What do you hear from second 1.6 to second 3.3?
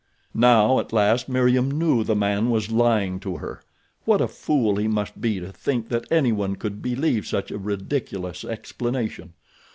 knew the man was lying